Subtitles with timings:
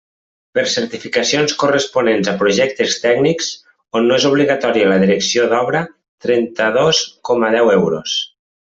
[0.59, 3.51] Per certificacions corresponents a projectes tècnics
[4.01, 5.85] on no és obligatòria la direcció d'obra:
[6.27, 8.21] trenta-dos coma deu euros.